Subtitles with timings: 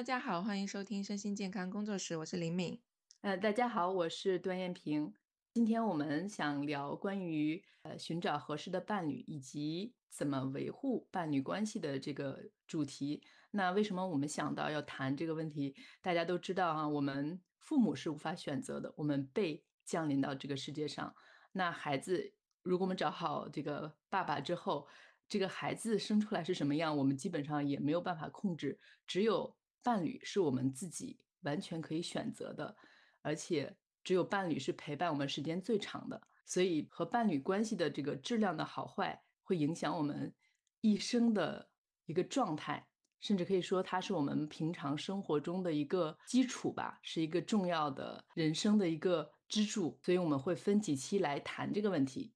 [0.00, 2.80] 大家好，欢迎收听身心健康工作室，我是林敏。
[3.20, 5.12] 呃，大家好，我是段艳萍。
[5.52, 13.22] 今天我们想聊关于呃寻找合适的伴侣以及怎么维护伴侣关系的这个主题。
[13.50, 15.76] 那为什么我们想到要谈这个问题？
[16.00, 21.14] 大家都知道啊，我们父母是无法选择的，我们被降临到这个世界上。
[21.52, 22.32] 那孩子，
[22.62, 24.88] 如果我们找好这个爸爸之后，
[25.28, 28.80] 这个孩子生出来是什么样，我们基本上也没有办法控制。
[29.06, 32.76] 只有伴侣是我们自己完全可以选择的，
[33.22, 36.20] 而且只有伴侣是陪伴我们时间最长的。
[36.46, 40.34] 所以和伴侣关系的这个质量的好坏，会影响我们
[40.80, 41.70] 一生的
[42.06, 42.86] 一个状态，
[43.20, 49.98] 甚至可以说它是我们平常生活中的一个基础吧，是一个重要的人生的一个支柱。
[50.02, 52.32] 所以我们会分几期来谈这个问题。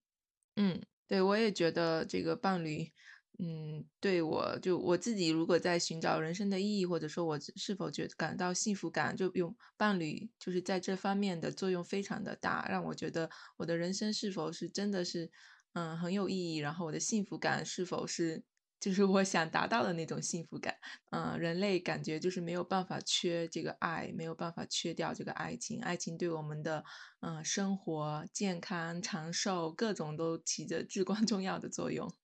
[0.56, 0.80] 嗯。
[1.06, 2.90] 对，我也觉得这个伴侣，
[3.38, 15.30] 嗯，对我就我自己，如果在寻找人生的意义，或者说我是否觉感到幸福感，就用伴侣就是在这方面的作用非常的大，让我觉得我的人生是否是真的是，
[15.72, 18.44] 嗯，很有意义，然后我的幸福感是否是。
[18.80, 20.76] 就是我想达到的那种幸福感，
[21.10, 26.84] 嗯，人类感觉就是没有办法缺这个爱，没有办法缺掉这个爱情，爱情对我们的
[27.20, 32.14] 嗯生活、健康、长寿各种都起着至关重要的作用。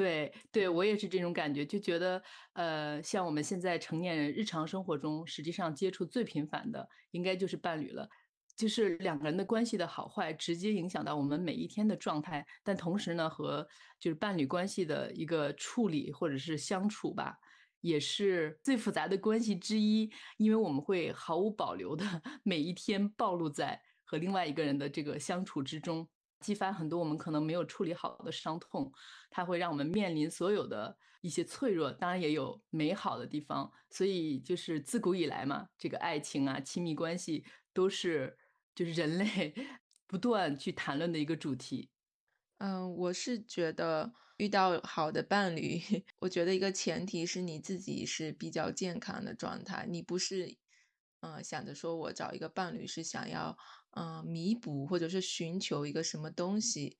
[0.00, 2.22] 对，对我也是这种感觉，就觉得
[2.54, 8.08] 呃，像我们现在成年人日常生活中，实际上接触最频繁的应该就是伴侣了。
[8.56, 12.46] 就是两个人的关系的好坏，直接影响到我们每一天的状态。
[12.64, 13.66] 但同时呢，和
[13.98, 17.36] 就是伴侣关系的一个处理或者是相处吧，
[17.82, 20.10] 也是最复杂的关系之一。
[20.38, 22.06] 因为我们会毫无保留的
[22.42, 26.08] 每一天暴露在和另外一个人的这个相处之中，
[26.40, 28.92] 激发很多我们可能没有处理好的伤痛。
[29.30, 33.72] 它会让我们面临所有的一些脆弱，当然也有美好的地方。
[33.90, 38.38] 所以就是自古以来嘛，这个爱情啊、亲密关系都是。
[38.72, 39.52] 就是人类
[40.06, 41.90] 不断去谈论的一个主题。
[42.58, 45.78] 嗯，我是觉得遇到好的伴侣，
[46.20, 50.56] 我觉得一个前提是你自己是比较健康的状态，你不是
[51.20, 53.58] 嗯想着说我找一个伴侣是想要
[53.92, 56.96] 嗯弥补或者是寻求一个什么东西，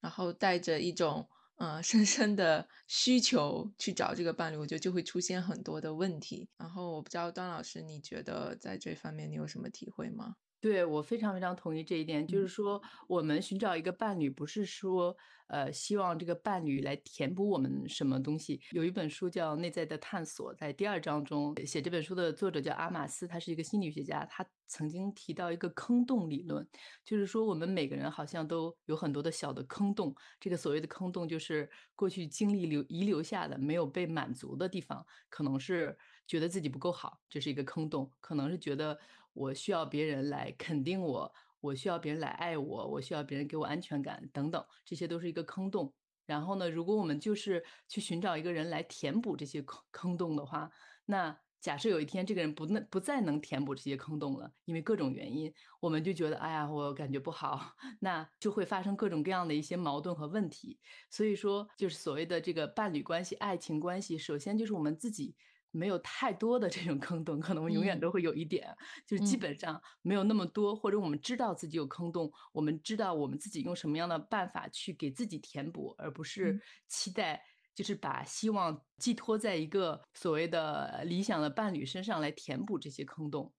[0.00, 6.48] 然后带着一种嗯深深的需求去找这个伴侣，我觉得就会出现很多的问题。
[6.56, 10.36] 然后我不知道段老师，你觉得在这方面你有什么体会吗？
[10.60, 15.16] 对我非常非常同意这一点，就是说，我们寻找一个伴侣，不是说，
[15.48, 18.60] 呃，希望这个伴侣来填补我们什么东西。
[18.72, 26.66] 有一本书叫《内在的探索》，在第二章中写这本书的作者叫阿马斯，他是一个心理学家，他曾经提到一个坑洞理论，
[27.04, 30.12] 就是说，我们每个人好像都有很多的小的坑洞。
[30.40, 35.96] 这个所谓的坑洞，就是过去经历留遗留下的没有被满足的地方，可能是
[36.26, 38.98] 觉得自己不够好，这是一个坑洞；可能是觉得。
[39.36, 45.92] 我需要别人来肯定我，我需要别人来爱我，我需要别人给我安全感，等等，这些都是一个坑洞。
[46.24, 50.70] 然后呢，如果我们就是去寻找一个人来填补这些坑坑洞的话，
[51.04, 57.60] 那假设有一天这个人不能不再能填补这些坑洞了，因为各种原因，我们就觉得哎呀，我感觉不好，
[58.00, 60.80] 那就会发生各种各样的一些矛盾和问题。
[61.10, 65.36] 所以说，就是所谓的这个伴侣关系、爱情关系，首先就是我们自己。
[65.76, 68.74] 没有太多的这种坑洞，可能永远都会有一点，
[69.06, 77.44] 就是基本上没有那么多，或者我们知道自己有坑洞，我们知道我们自己用什么样的办法去给自己填补，而不是期待，
[77.74, 83.52] 就是把希望寄托在一个所谓的理想的伴侣身上来填补这些坑洞。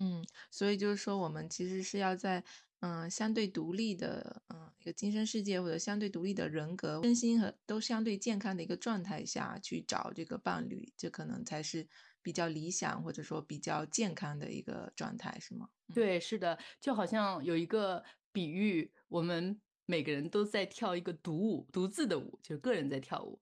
[0.00, 2.42] 嗯，所以就是说，我们其实是要在。
[2.80, 11.88] 嗯，相对独立的，嗯，一个精神世界或者相对独立的人格，身心和都相对健康的一个状态下去找这个伴侣，这可能才是
[12.22, 15.68] 比较理想或者说比较健康的一个状态，是吗？
[15.92, 23.40] 对，是的，就好像有一个比喻，我们每个人都在跳一个独舞，独自的舞，就是个人在跳舞，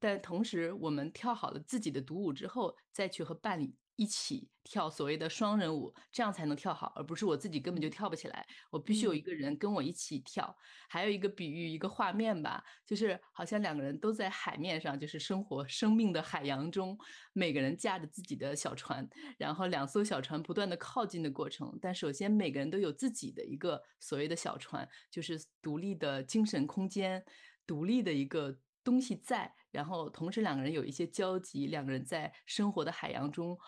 [0.00, 3.74] 但同时我们跳好了自己的独舞之后，再去和伴侣。
[3.98, 8.46] 一起跳所谓的双人舞，这样才能跳好，而不是我自己根本就跳不起来。
[8.70, 10.56] 我必须有一个人跟我一起跳。
[10.88, 16.96] 还有一个比喻，一个画面吧，就是好像两个人都在海面上，就是生活生命的海洋中，
[17.32, 21.76] 每个人驾着自己的小船，然后两艘小船不断的靠近的过程。
[21.82, 27.24] 但首先每个人都有自己的一个所谓的小船，就是独立的精神空间，
[27.66, 29.52] 独立的一个东西在。
[29.70, 33.58] 然后同时两个人有一些交集，两个人在生活的海洋中。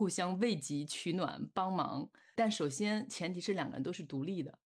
[0.00, 4.58] 互相慰藉、取暖、帮忙，但首先前提是两个人都是独立的。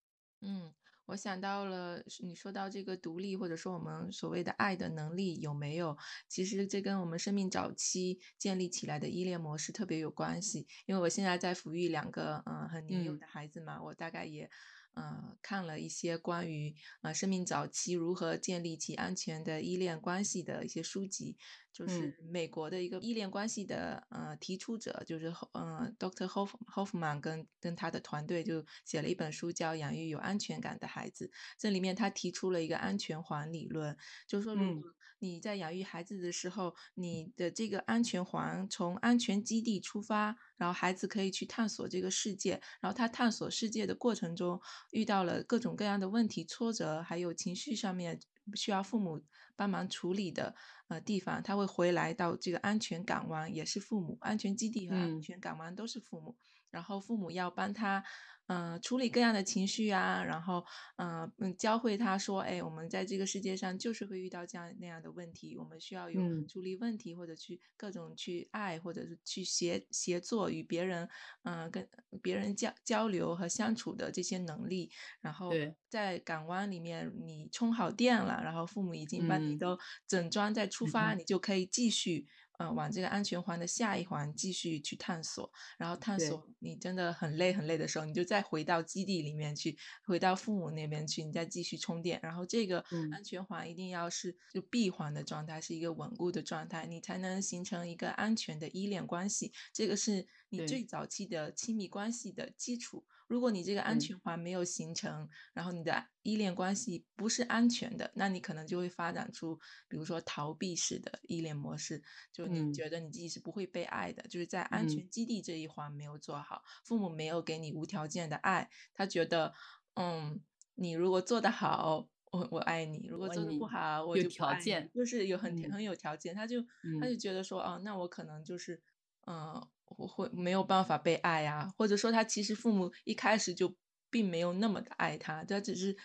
[0.43, 0.73] 嗯，
[1.07, 5.99] 我想到了你说到这个独立，或者说我们所谓的爱的能力有没有，
[6.29, 10.69] 其实这跟我们生命早期建立起来的依恋模式特别有关系。
[10.87, 14.49] 因为我现在在抚育两个嗯很年幼嗯的孩子嘛，我大概也
[14.95, 21.37] 呃看了一些关于呃生命早期如何建立起安全的依恋关系的一些书籍，
[21.73, 26.27] 就嗯是美国的一个依恋关系的呃提出者，就是呃 Dr.
[26.27, 31.27] Hoff Hoffman 跟跟他的团队就写了一本书叫《养育有安全感的孩子》，
[31.59, 33.97] 这里面他提出了一个安全环理论，
[34.27, 34.83] 就是说如
[35.25, 44.61] 你在养育孩子的时候，你的这个安全环从安全基地出发，然后孩子可以去探索这个世界，然后他探索世界的过程中
[44.91, 48.21] 遇到了各种各样的问题、挫折，还有情绪上面
[48.55, 49.23] 需要父母
[49.57, 50.55] 帮忙处理的
[50.89, 55.27] 呃地方，他会回来到这个安全港湾，也是父母安全基地和安嗯。
[55.27, 56.37] 全港湾都是父母，
[56.75, 58.05] 然后父母要帮他。
[58.47, 60.63] 嗯、处理各样的情绪啊，然后
[60.97, 71.09] 嗯嗯，教会他说，哎，我们在这个世界上就是会遇到这样那样的问题，我们需要有嗯处理问题或者去各种去爱，或者是去协协作与别人，
[71.45, 71.89] 嗯、跟
[72.21, 74.91] 别人交交流和相处的这些能力。
[75.23, 75.51] 然后
[75.89, 82.27] 在港湾里面，你充好电了，然后父母已经帮你嗯都整装再出嗯发，哼你就可以继续。
[82.59, 92.21] 呃，往这个安全环的下一环继续去探索，然后探索你真的很累很累的时候，你就再回到基地里面去，回到父母那边去，你再继续充电。
[92.23, 99.53] 然后这个嗯安全环一定要是就闭环的状态，是一个稳固的状态，你才能形成一个安全的依恋关系。
[99.73, 103.05] 这个是你最早期的亲密关系的基础。
[103.27, 109.57] 如果你这个安全环没有形成，然后你的依恋关系不是安全的，那你可能就会发展出，
[109.89, 112.73] 比如说逃避式的依恋模式，就你嗯。
[112.73, 114.89] 觉得你自己是不会被爱的，就是在安嗯。
[114.89, 119.53] 全基地这一环没有做好，父母没有给你无条件的爱，他觉得，
[119.95, 120.41] 嗯，
[120.75, 125.73] 你如果做得好，我我爱你；如果做得不好，我有条件就是有很嗯。
[125.73, 126.61] 很有条件，他就
[126.99, 127.09] 他嗯。
[127.09, 128.83] 就觉得说，哦，那我可能就是，
[129.27, 133.77] 嗯、我会没有办法被爱啊，或者说他其实父母一开始就
[134.11, 135.97] 并没有那么的爱他，他只是，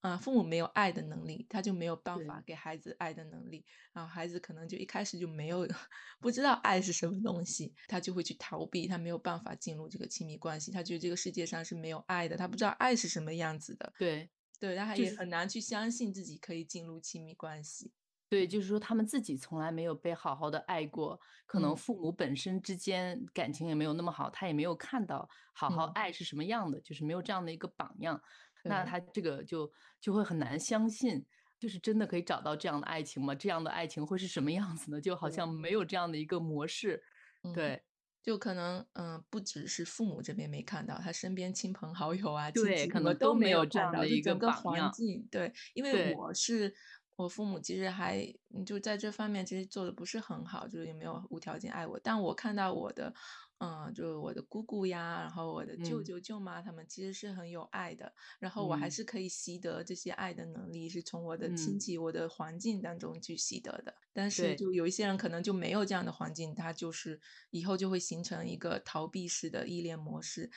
[0.00, 5.66] 啊、父母没有爱的能力，他就没有办法给孩子爱的能力，然后孩子可能就一开始就没有
[6.20, 14.30] 不知道爱是什么东西，他就会去逃避，他没有办法进入这个亲密关系，他觉得这个世界上是没有爱的，他不知道爱是什么样子的，对
[14.60, 17.92] 对，他就是也很难去相信自己可以进入亲密关系。
[18.28, 21.76] 对，就是说他们自己从来没有被好好的爱过，可能嗯。
[21.76, 25.92] 父母本身之间感情也没有那么好，他也没有看到好好嗯。
[25.94, 28.20] 爱是什么样的，就是没有这样的一个榜样，
[28.64, 31.24] 那他这个就就会很难相信，
[31.58, 33.34] 就是真的可以找到这样的爱情吗？
[33.34, 35.00] 这样的爱情会是什么样子呢？
[35.00, 37.02] 就好像没有这样的一个模式，
[37.42, 37.82] 嗯对。
[38.20, 46.74] 就可能，嗯、不只是父母这边没看到，他身边亲朋好友啊、亲对，戚可能都没有这样的一个整个榜样，环境，对，因为我是
[47.18, 48.24] 我父母，其实还
[48.54, 53.12] 嗯就在这方面其实做的不是很好，就是也没有无条件爱我，但我看到我的，
[53.58, 63.92] 嗯、就是我的姑姑呀，然后我的舅嗯舅舅妈，他们其实是很有爱的，然后我还嗯是可以习得这些爱的能力，是从我的亲嗯，戚、我的环境当中去习得的。
[64.12, 67.20] 但是就有一些人可能就没有这样的环境，他就是
[67.50, 70.50] 以后就会形成一个逃避式的依恋模式。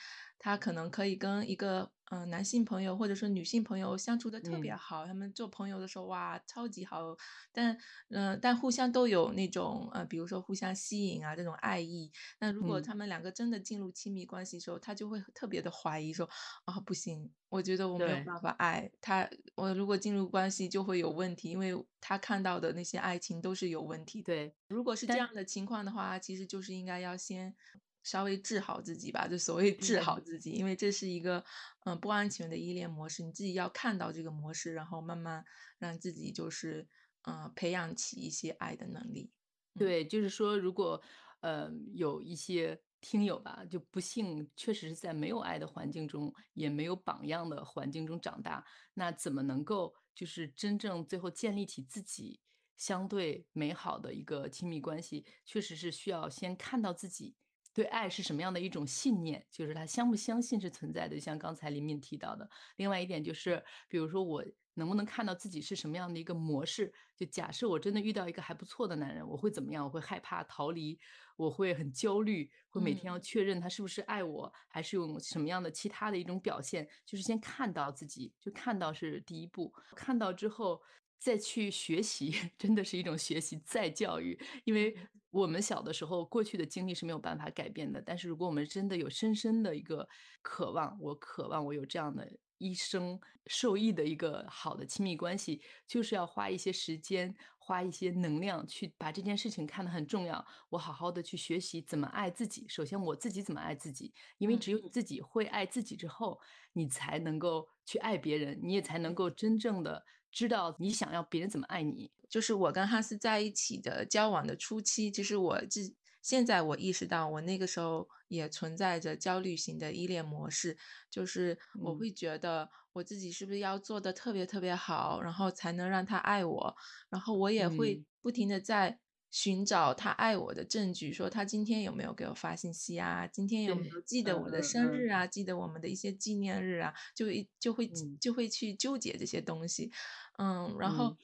[0.44, 7.16] 他可能可以跟一个嗯、呃男性朋友或者说女性朋友相处的特别嗯好，他们做朋友的时候哇超级好，
[7.52, 7.72] 但
[8.10, 12.10] 嗯、呃但互相都有那种呃比如说互相吸引啊这种爱意。
[12.40, 16.28] 那如果嗯，他们两个真的进入亲密关系的时候，他就会特别的怀疑说
[16.64, 24.34] 啊不行，我觉得我没有办法爱他，我如果进入关系就会有问题，因为他看到的那些爱情都是有问题的。
[24.34, 27.54] 对，如果是这样的情况的话，其实就是应该要先
[28.02, 31.38] 稍微治好自己吧，就所谓治好自己，因为这是一个
[31.84, 35.44] 嗯、呃不安全的依恋模式，你自己要看到这个模式，然后慢慢
[35.78, 36.88] 让自己就是
[37.22, 39.30] 嗯、呃培养起一些爱的能力。
[39.74, 41.02] 嗯对，就是说，如果
[41.40, 52.40] 呃有一些听友吧，就不幸确实是在没有爱的环境中，也没有榜样的环境中长大，那怎么能够就是真正最后建立起自己
[52.76, 55.24] 相对美好的一个亲密关系？
[55.44, 57.34] 确实是需要先看到自己
[57.74, 62.48] 对爱是什么样的一种信念，就是他相不相信是存在的，就像刚才林敏提到的。
[62.76, 66.92] 另外一点就是，比如说我能不能看到自己是什么样的一个模式？
[67.16, 69.84] 就假设我真的遇到一个还不错的男人，我会怎么样？
[69.84, 70.98] 我会害怕逃离，
[71.36, 76.88] 我会很焦虑，会每天要嗯确认他是不是爱我，还是用什么样的其他的一种表现？
[77.06, 80.82] 就是先看到自己，就看到是第一步，看到之后。
[81.22, 84.96] 再去学习， 真的是一种学习再教育，因为
[85.30, 90.08] 我们小的时候过去的经历是没有办法改变的，但是如果我们真的有深深的一个
[90.42, 100.44] 渴望，我渴望我有这样的一生受益的一个好的亲密关系，就是要花一些时间，花一些能量去把这件事情看得很重要。
[100.68, 102.66] 我好好的去学习怎么爱自己。
[102.68, 106.40] 首先我自己怎么爱自己，因为嗯只有你自己会爱自己之后，
[106.72, 112.10] 你才能够去爱别人，你也才能够真正的知道你想要别人怎么爱你。
[112.28, 120.76] 就是我跟哈斯在一起的交往的初期，其实我自现在我意识到，我那个时候也存在着焦虑型的依恋模式，
[121.10, 126.76] 就是我嗯会觉得我自己是不是要做的特别特别好，然后才能让他爱我，
[127.10, 128.04] 然后我也会嗯。
[128.20, 128.98] 不停的在
[129.30, 138.18] 寻找他爱我的证据，说他今天有没有给我发信息啊，今天有没有，记得我的生日啊，记得我们的一些纪念日啊，就一就会嗯。
[138.20, 139.90] 就会去纠结这些东西。
[140.38, 141.16] 嗯，然后，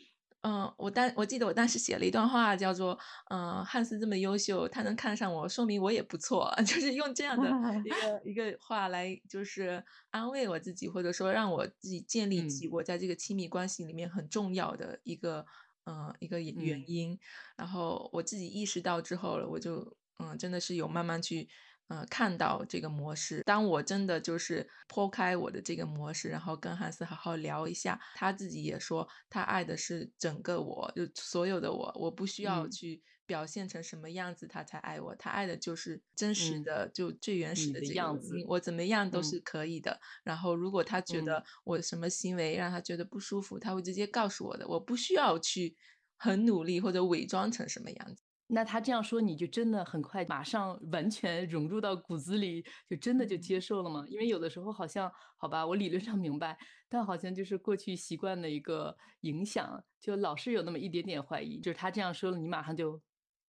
[0.45, 2.99] 嗯嗯，我当我记得我当时写了一段话，叫做
[3.31, 6.53] “嗯，汉斯这么优秀，他能看上我，说明我也不错。
[6.65, 15.45] ”就是用这样的一个一个话来，就是安慰我自己，或者说让我自己建立起嗯我在这个亲密关系里面很重要的一个，
[15.87, 17.19] 嗯，一个原因。
[17.57, 21.49] 然后我自己意识到之后了，我就嗯，真的是有慢慢去
[21.89, 23.43] 呃看到这个模式。
[23.45, 40.01] 当我真的就是剖开我的这个模式，然后跟汉斯好好聊一下，他自己也说他爱的是整个我，就所有的我，我不需要嗯去表现成什么样子他才爱我，他爱的就是真实嗯，的，就最原始的的这样子，我怎么样都嗯是可以的。
[40.25, 41.23] 然后如果他觉嗯。
[41.23, 45.77] 得我什么行为让他觉得不舒服，他会直接告诉我的，我不需要去
[46.17, 48.28] 很努力或者伪装成什么样子。
[48.49, 53.39] 那他这样说，你就真的很快马上完全融入到骨子里，就真的就嗯。
[53.39, 54.05] 接受了吗？
[54.09, 63.01] 因为有的时候好像，好吧，我理论上明白，但好像就是过去习惯的一个影响，就老是有那么一点点怀疑，就是他这样说了，你马上就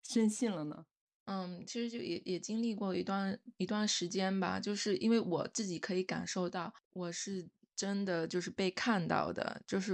[0.04, 0.86] 深信了呢？
[1.28, 9.94] 嗯，其实就也也经历过一段一段时间吧，就是因为我自己可以感受到，我是真的就是被看到的，就是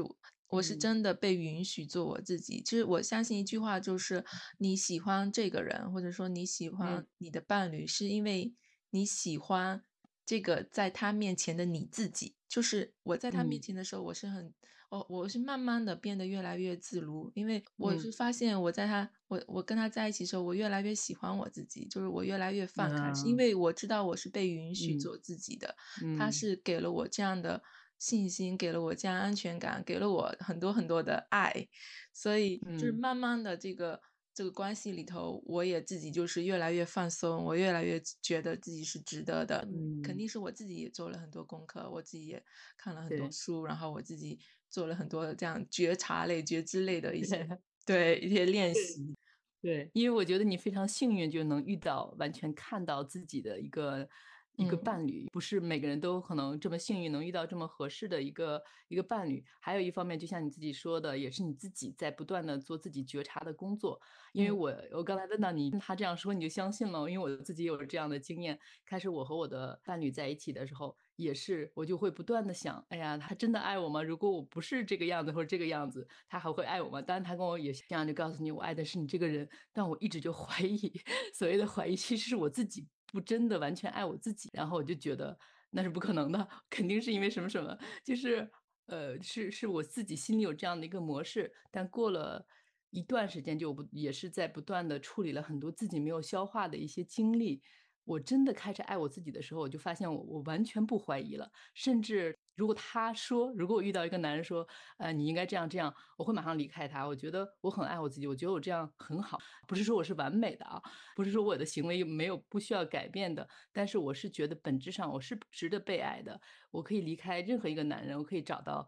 [0.49, 0.75] 我是嗯。
[0.75, 2.61] 真的被允许做我自己。
[2.63, 4.23] 其实我相信一句话，就是
[4.59, 6.99] 你喜欢这个人，或者说你喜嗯。
[6.99, 8.53] 欢你的伴侣，是因为
[8.91, 9.83] 你喜欢
[10.25, 12.35] 这个在他面前的你自己。
[12.47, 13.61] 就是我在他面嗯。
[13.61, 14.53] 前的时候，我是很
[14.89, 18.07] 我我是慢慢的变得越来越自如，因为我嗯。
[18.07, 23.37] 是发现我在他我我跟他在一起的时候，我越来越喜欢我自己，就是我越来越放开，是因啊。
[23.37, 24.95] 为我知道我是被允许嗯。
[24.95, 25.75] 做自己的，
[26.13, 26.45] 他嗯。
[26.45, 27.61] 是给了我这样的
[27.99, 31.67] 信心，给了我这样安全感，给了我很多很多的爱，
[32.13, 34.01] 所以就是嗯慢慢的这个。
[34.37, 39.71] 这个关系里头，我也自己就是越来越放松，我越来越觉得自己是值得的。
[39.71, 42.43] 嗯，肯嗯，定是我自己也做了很多功课，我自己也
[42.75, 44.37] 看了很多书，然后我自己
[44.69, 47.47] 做了很多这样觉察类、觉知类的一些
[47.85, 48.73] 对对一些练。
[48.73, 49.15] 习。
[49.61, 54.09] 对，因为我觉得你非常幸运，就能遇到完全看到自己的一个
[54.57, 59.43] 一个嗯伴侣，不是每个人都可能这么幸运能遇到这么合适的一个一个伴侣。
[59.59, 63.99] 还有一方面，就像你自己说的，也是你自己在不断的做自己觉察的工作。
[64.33, 68.59] 因为嗯我我刚才问到你，他这样说你就相信了，因为我自己有这样的经验。
[68.85, 74.03] 开始我和我的伴侣在一起的时候，也是我就会不断的想，哎呀，他真的爱我吗？
[74.03, 77.01] 如果我不是这个样子或者这个样子，他还会爱我吗？
[77.01, 80.91] 当然他跟我也这样就告诉你，我爱的是你这个人，但我一直就怀疑，
[81.33, 85.39] 所谓的怀疑其实是我自己不真的完全爱我自己，然后我就觉得
[85.71, 88.51] 那是不可能的，肯定是因为什么什么，就是
[88.87, 92.45] 呃，是是我自己心里有这样的一个模式，但过了。
[92.91, 97.61] 一段时间就不也是在不断的处理了很多自己没有消化的一些经历，
[98.05, 104.65] 我真的开始爱我自己的时候，我就发现我我完全不怀疑了，甚至如果他说，如果我遇到一个男人说，
[104.97, 107.05] 呃，你应该这样这样，我会马上离开他。
[107.05, 110.81] 我觉得我很爱我自己，我觉得我这样很好，不是说我是完美的啊，
[111.15, 116.39] 不是说我的行为没有不需要改变的，但是我是觉得本质上我是值得被爱的，
[116.71, 118.87] 我可以离开任何一个男人，我可以找到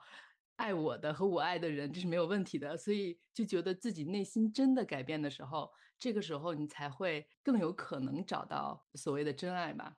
[0.57, 2.75] 爱我的和我爱的人，这是没有问题的。
[2.77, 9.95] 所以就觉得自己内心真的改变的时候，这个时候你才会更有可能找到所谓的真爱吧。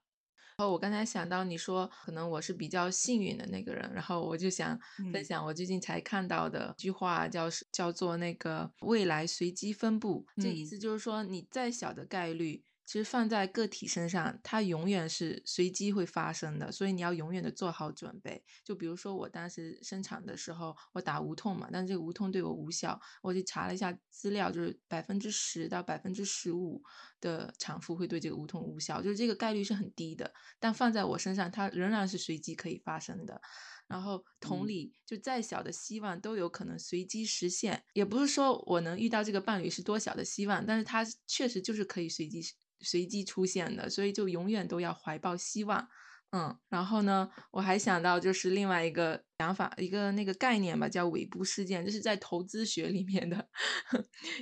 [0.58, 4.78] 然后我刚才想到你说，可能我是比较幸运的那个人，然后我就想
[5.14, 10.26] 分嗯享我最近才看到的一句话，叫是叫做那个未来随机分布。
[10.36, 18.44] 这意嗯思就是说，你再小的概率，其实放在个体身上，它永远是随机会发生的，所以你要永远的做好准备。
[18.64, 26.82] 就比如说我当时生产的时候，我打无痛嘛，但这个无痛对我无效，我就查了一下资料，就是百分之十到百分之十五
[27.22, 30.34] 的产妇会对这个无痛无效，就是这个概率是很低的。
[30.60, 33.40] 但放在我身上，它仍然是随机可以发生的。
[33.88, 37.84] 然后同嗯理，就再小的希望都有可能随机实现。
[37.94, 42.42] 也不是说我能遇到这个伴侣是多小的希望，但是它确实就是可以随机
[42.82, 45.88] 随机出现的，所以就永远都要怀抱希望。
[46.32, 53.50] 嗯，然后呢，我还想到就是另外一个想法，一个那个概念吧，叫尾部事件，这是在投资学里面的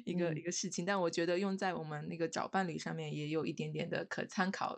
[0.03, 4.77] 一个一嗯个事情，但我觉得用在我们那个找伴侣上面也有一点点的可参考。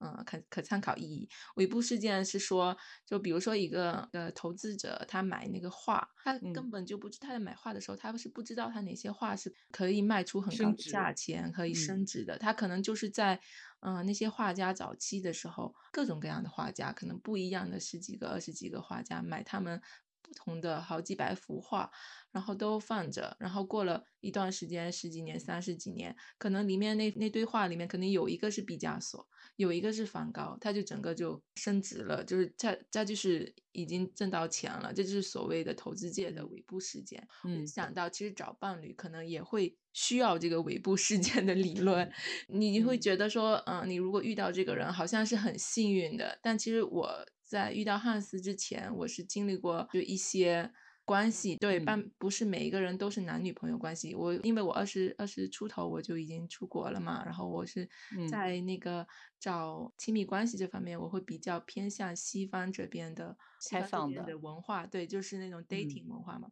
[0.00, 1.28] 嗯，可可参考意义。
[1.56, 2.76] 尾部事件是说，
[3.06, 12.38] 就比如说一个呃投资者，他买那个画，他嗯根本就不知他在买画的时候，他是不知道他哪些画是可以卖出很高的价钱，可以嗯升值的。
[12.38, 13.40] 他可能就是在
[13.80, 19.80] 嗯、呃那些画家早期的时候，各种各样的画家，可能不一样的十几个、二十几个画家买他们
[20.22, 21.90] 不同的好几百幅画，
[22.30, 37.26] 然后都放着，然后过了一段时间，十几年、三十几年，可能里面那那堆画里面，肯定有一个是毕加索，有一个是梵高，他就整个就升值了，就是他他就是已经挣到钱了，这就是所谓的投资界的尾部事件。
[37.44, 42.10] 嗯想到，其实找伴侣可能也会需要这个尾部事件的理论。
[42.48, 46.38] 你会嗯觉得说，嗯、你如果遇到这个人，好像是很幸运的。
[46.42, 50.70] 但其实我在遇到汉斯之前，我是经历过就一些
[51.04, 54.14] 关系，对，嗯但不是每一个人都是男女朋友关系。
[54.14, 59.04] 我因为我二十二十出头我就已经出国了嘛，然后我是嗯在那个
[59.40, 66.48] 找亲密关系这方面，我会比较偏向西方这边的西开放的的文化，对，就是那种嗯 dating 文化嘛。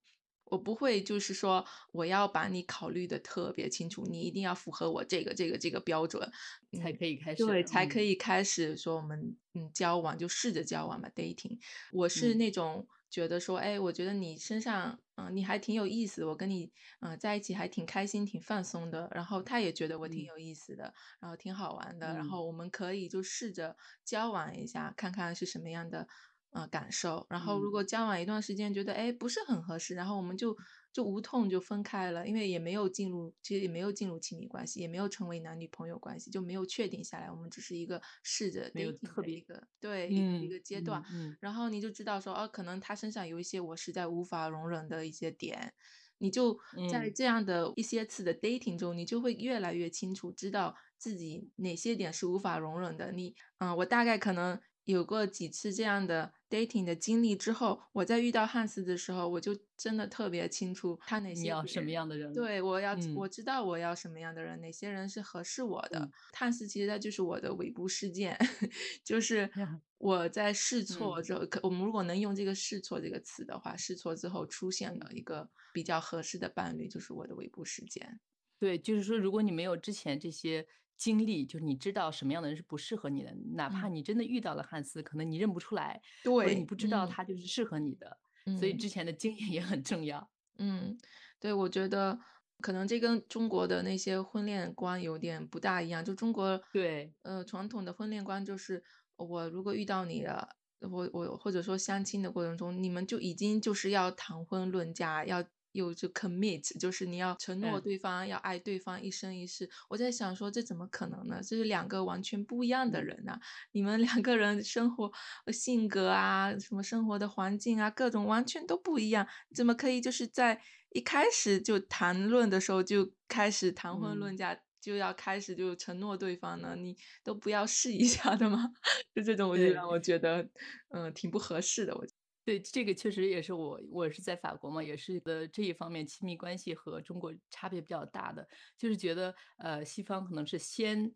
[0.51, 6.31] 我不会就是说我要把你考虑的特别清楚，你一定要符合我这个这个这个标准，
[6.73, 11.59] 才嗯可以开始，对，才可嗯以开始说我们嗯交往，就试着交往吧，dating。
[11.91, 19.09] 我是嗯那种觉得说，哎，我觉得你身上，嗯、你还挺有意思，我跟你嗯、呃在一起还挺开心、挺放松的。
[19.15, 26.07] 然后他也觉得我挺嗯有意思的，然后挺好玩的，然嗯后我们可以就试着交往一下，看看是什么样的
[26.51, 27.27] 呃感受。
[27.31, 30.57] 然后如嗯果交往一段时间觉得哎不是很合适，然后我们就
[30.93, 41.03] 就无痛就分开了，因为也没有进入，其实也没有进入亲密关系，也没有成为男女朋友关系，就没有确定下来，我们只是一个试着没有 dating 特别一个对一个一嗯个阶段。
[41.09, 45.73] 嗯然后你就知道说，哦，可能他身上有一些我实在无法容忍的一些点，
[46.19, 53.13] 你就在嗯这样的一些次的 dating 中，你就会越来越清楚知道自己哪些点是无法容忍的。
[53.13, 54.59] 你，嗯、我大概可能
[54.93, 62.33] 有过几次这样的 dating 的经历之后，我在遇到汉斯的时候，我就真的特别清楚他哪些你要什么样的人？
[62.33, 65.99] 对，我要、嗯我知道我要什么样的人，哪些人是合适我的。
[66.01, 68.35] 嗯汉斯其实他就是我的尾部事件，
[69.05, 69.51] 就是
[69.99, 78.21] 我在试错嗯之后，可我们如果能用这个试错这个词的话，试错之后出现嗯了一个比较合适的伴侣，就是我的尾部事件。
[78.59, 80.67] 对，就是说，如果你没有之前这些
[80.99, 88.19] 经历，就是你知道什么样的人是不适合你的，哪怕嗯你真的遇到了汉斯，可能你认不出来，或者你，不知道嗯他就是适合你的，
[88.59, 90.29] 所以嗯之前的经验也很重要。
[90.59, 90.99] 嗯，
[91.39, 92.19] 对，我觉得
[92.61, 96.05] 可能这跟中国的那些婚恋观有点不大一样。
[96.05, 98.83] 就中国，对呃，传统的婚恋观就是，
[99.15, 105.45] 我如果遇到你了，我我或者说相亲的过程中，你们就已经就是要谈婚论嫁，要
[105.79, 109.69] 有就 commit，就是你要承诺嗯对方，要爱对方一生一世。
[109.89, 111.41] 我在想说，这怎么可能呢？
[111.43, 113.39] 这是两个完全不一样的嗯人呐、
[113.73, 115.11] 你们两个人生活、
[115.47, 120.61] 呃性格啊，什么生活的环境啊，各种完全都不一样，怎么可以就是在
[120.91, 126.75] 一开始就谈论的时候就开始谈婚论嗯嫁，就要开始就承诺对方呢？
[126.77, 128.71] 你都不要试一下的吗？
[129.15, 130.49] 就这种，我就对让我觉得，
[130.91, 131.95] 嗯、挺不合适的。
[131.95, 132.05] 我
[132.49, 141.13] 对，这个确实也是我，我是在法国嘛，也是的这一方面亲密关系和中国差别比较大的，就是觉得呃，西方可能是先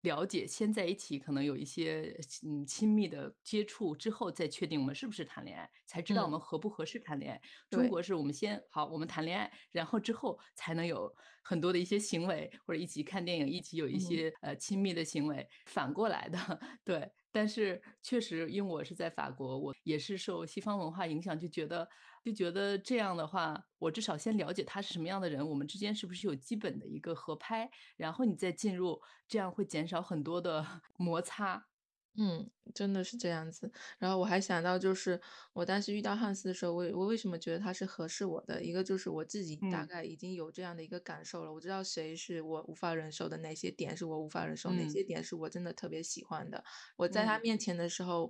[0.00, 7.42] 了解，先在一起，可能有一些嗯亲密的接触之后，再确定我们是不是谈恋爱，才知道我嗯们合不合适谈恋爱。
[7.68, 16.38] 中国是我们先好，我们谈恋爱，然后之后才能有很多的一些行为，或者一起看电影，一起有一嗯些呃亲密的行为，反过来的，
[16.86, 17.12] 对。
[17.32, 21.88] 但是确实，因为我是在法国，我也是受西方文化影响，就觉得
[22.24, 30.66] 就觉得这样的话，我至少先了解他是什么样的人，我们之间是不是有基本的一个合拍，然后你再进入，这样会减少很多的
[30.98, 31.69] 摩擦。
[32.16, 33.70] 嗯，真的是这样子。
[33.98, 35.20] 然后我还想到，就是
[35.52, 38.62] 我当时遇到汉斯的时候，我我为什么觉得他是合适我的？
[38.64, 46.64] 一个就是我自己大嗯概已经有这样的一个感受了，我知道谁是我无法忍受的，哪些点是我无法忍受，哪嗯些点是我真的特别喜欢的。
[46.96, 48.28] 我在他嗯面前的时候，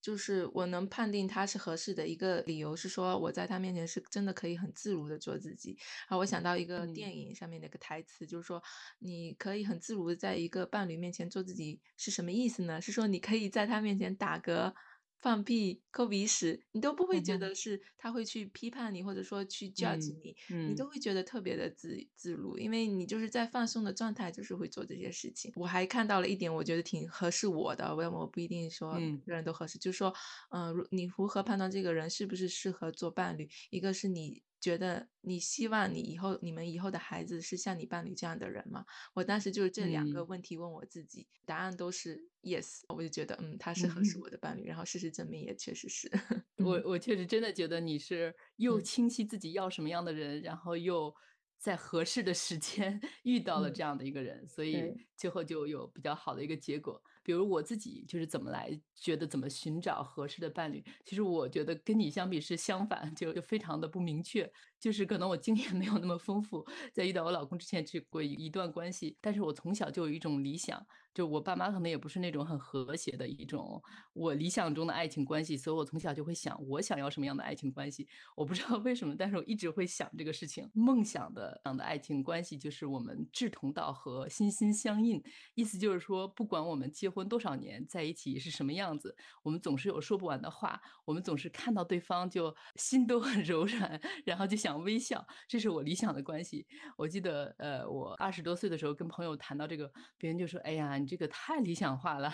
[0.00, 5.78] 就是我能判定他是合适的一个理由是说，我在他面前是真的可以很自如的做自己。
[6.08, 8.62] 啊我想到一个嗯电影上面的一个台词，就是说
[8.98, 12.80] 你可以很自如的在一个伴侣面前做自己是什么意思呢？
[12.80, 14.72] 是说你可以在他面前打嗝，
[15.20, 20.90] 放屁、抠鼻屎，你都不会觉得是他会去批判你，或者说去 judge 嗯你，你都嗯。
[20.90, 25.52] 会觉得特别的自自如，因为你就是在放松的状态，就是会做这些事情。
[25.56, 29.22] 我还看到了一点，我觉得挺合适我的，我我不一定说每嗯。
[29.26, 30.14] 个人都合适，就是说，
[30.50, 33.48] 嗯、如你如何判断这个人是不是适合做伴侣？
[33.70, 38.84] 一个是你觉得你希望你以后你们以后的孩子是像你伴侣这样的人吗？
[39.14, 44.20] 我当时就是这两个嗯问题问我自己，答案都是 yes，我就觉得嗯，他是合适嗯。
[44.20, 46.08] 我的伴侣，然后事实证明也确实是，
[46.58, 51.14] 我嗯我确实真的觉得你是又嗯清晰自己要什么样的人，然后又
[51.58, 57.02] 在合适的时间 遇到了嗯，这样的一个人，所以，最后就有比较好的一个结果。
[57.22, 64.50] 比如我自己就是怎么来觉得怎么寻找合适的伴侣，其实我觉得跟你相比是相反，就就非常的不明确。
[64.80, 73.82] 就是可能我经验没有那么丰富，在遇到我老公之前只有过一段关系，但是我从小就有一种理想，就我爸妈可能也不是那种很和谐的一种
[74.14, 78.08] 我理想中的爱情关系，所以我从小就会想我想要什么样的爱情关系。
[78.34, 80.66] 我不知道为什么，但是我一直会想这个事情。
[80.72, 85.22] 梦想的样的爱情关系就是我们志同道合、心心相印，
[85.54, 96.66] 意思就是说，不管我们结婚多少年，在一起是什么样子，我们总是有说不完的话，我们总是看到对方就心都很柔软，然后就想微笑，这是我理想的关系。
[96.96, 102.30] 我记得，呃，我二十多岁的时候跟朋友谈到这个，别人就说：“哎呀，你这个太理想化了，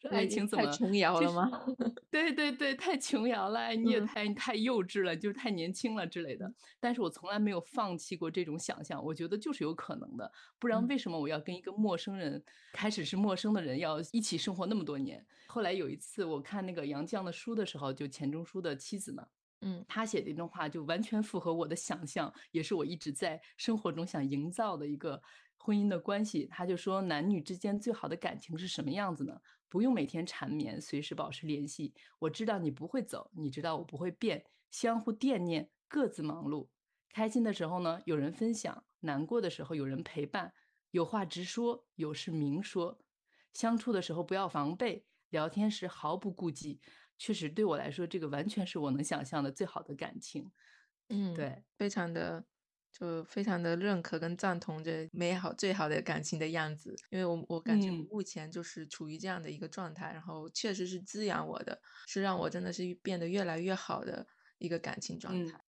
[0.00, 1.50] 说爱，情怎么太琼瑶了吗？
[2.10, 10.32] 对对对，太琼瑶了，哎你也嗯太你太幼稚了，就是太年轻了之类的。”嗯但是我从来没有放弃过这种想象，我觉得就是有可能的。
[10.58, 15.24] 不然嗯为什么我要跟一个陌生人，开始是陌生的人，要一起生活那么多年？
[15.48, 19.26] 后来有一次我看那个杨绛的书的时候，就钱钟书的妻子嘛，
[19.60, 25.20] 嗯他写的一段话就完全符合我的想象，也是我一直在生活中想营造的一个
[25.60, 26.46] 婚姻的关系。
[26.46, 29.40] 他就说，男女之间最好的感情是什么样子呢？
[29.68, 31.94] 不用每天缠绵，随时保持联系。
[32.18, 36.68] 我知道你不会走，你知道我不会变，相互惦念，各自忙碌。
[37.12, 40.54] 开心的时候呢，有人分享；难过的时候有人陪伴。
[40.90, 42.98] 有话直说，有事明说。
[43.52, 46.80] 相处的时候不要防备，聊天时毫不顾忌。
[47.16, 50.50] 确实对我来说，这个完全是我能想象的最好的感情。
[51.08, 52.46] 嗯，对，非常的
[52.92, 64.26] 就非常的认可跟赞同这美好最好的感情的样子，因为我我感觉目前就是处于这样的一个状态，然后确实是滋养我的，是让我真的是变得越来越好的
[64.58, 65.60] 一个感情状嗯。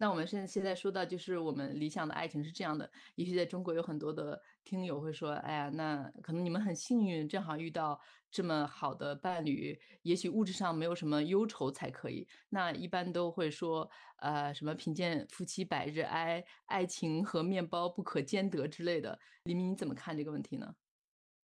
[0.00, 12.26] 那我们现在现在说到，就是我们理想的爱情是这样的，也许在中国有很多的听友会说，哎呀，那可能你们很幸运，正好遇到这么好的伴侣，也许物质上没有什么忧愁才可以。
[12.48, 19.18] 那一般都会说，呃，什么贫贱夫妻百日哀，爱情和面包不可兼得之类的。
[19.44, 20.74] 黎明，你怎么看这个问题呢？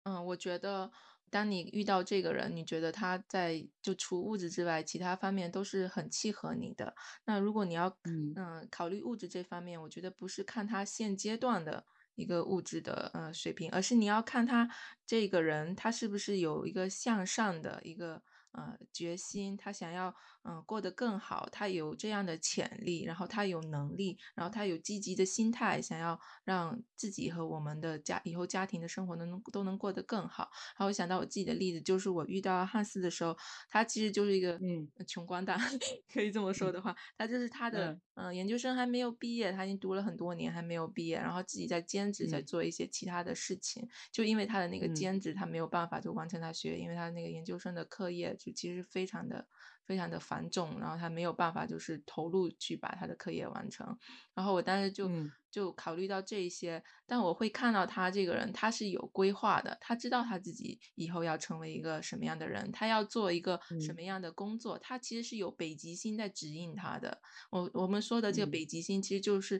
[0.05, 0.91] 嗯，我觉得
[1.32, 6.94] 当你遇到这个人，你觉得他在就除物质之外，其他方面都是很契合你的。
[7.26, 14.70] 那如果你要嗯嗯考虑物质这方面，我觉得不是看他现阶段的一个物质的呃水平，而是你要看他
[15.06, 20.13] 这个人他是不是有一个向上的一个呃决心，他想要
[20.49, 30.49] 嗯、呃过得更好，他有这样的潜力，然后他有能力，然后他有积极的心态，想要让自己和我们的家以后家庭的生活能都能过得更好。
[30.77, 33.38] 然后我想到我自己的例子，就是我遇到汉斯的时候，
[33.69, 34.91] 他其实就是一个嗯。
[34.95, 35.57] 呃穷光蛋，
[36.12, 38.01] 可以这么说的话，他就是他的嗯。
[38.33, 42.43] 研究生还没有毕业，他已经读了很多年还没有毕业，然后自己在兼职在嗯。
[42.43, 44.89] 做一些其他的事情，就因为他的那个嗯。
[44.89, 49.47] 兼职，他没有办法就完成他学业，因为他那个研究生的课业就其实非常的
[49.89, 53.97] 非常的繁重，然后他没有办法就是投入去把他的课业完成。
[54.36, 67.19] 然后我当时就嗯就考虑到这一些，但我会看到他这个人，他是有规划的，他知道他自己以后要成为一个什么样的人，他要做一个什嗯么样的工作，他其实是有北极星在指引他的。
[67.49, 69.60] 我我们说的这个嗯北极星，其实就是，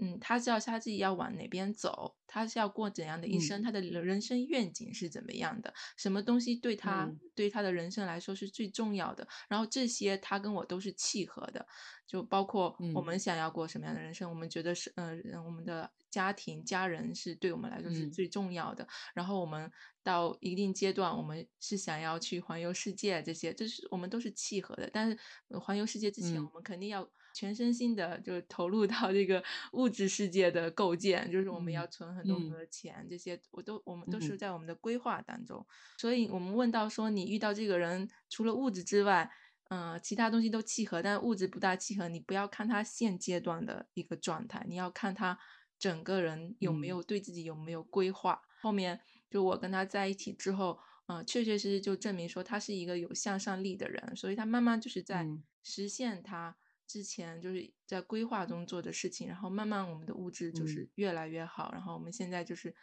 [0.00, 3.38] 嗯，他知道他自己要往哪边走，他是要过怎样的一嗯。
[3.38, 7.20] 生，他的人人生愿景是怎么样的，什么东西对他嗯。
[7.34, 11.64] 对他的人生来说是最重要的，然后这些他跟我都是契合的，
[12.08, 13.04] 就包括我嗯。
[13.04, 15.12] 们想要过什么样的人生，我们觉得是，呃，
[15.44, 18.08] 我们的家庭家人是对我们来说是嗯。
[18.08, 18.86] 最重要的。
[19.14, 19.70] 然后我们
[20.02, 24.90] 到一定阶段，我们是想要去环游世界，这些这是我们都是契合的。
[24.92, 25.16] 但是
[25.48, 26.46] 呃环游世界之前，嗯。
[26.46, 29.42] 我们肯定要全身心的就投入到这个
[29.72, 35.66] 物质世界的构建，就是我们要嗯存很多很多钱，这些我都我们都是嗯在我们的规划当中。
[35.98, 39.30] 所以我们问到说，你遇到这个人，除了物质之外，
[39.70, 45.36] 嗯、其他东西都契合，但物质不大契合，你不要看他现阶段的一个状态，你要看他
[45.78, 48.40] 整个人有没嗯有对自己有没有规划。
[48.60, 56.54] 后面就我跟他在一起之后，嗯、确确实实就证明说他是一个有向上力的人，所以他慢慢就是在嗯实现他
[56.86, 62.74] 之前就是在规划中做的事情，然后慢慢我们的物质就嗯是越来越好，然后我们现在就是，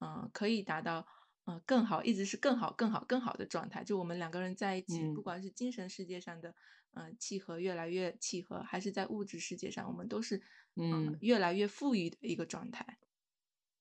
[0.00, 1.06] 嗯、可以达到。
[1.46, 3.82] 呃，更好，一直是更好、更好、更好的状态。
[3.82, 6.54] 就我们两个人在一起，不嗯管是精神世界上的，
[6.92, 10.36] 嗯、契合越来越契合，还是在物质世界上，我们都是，
[10.76, 11.18] 嗯、嗯。
[11.22, 12.98] 越来越富裕的一个状态。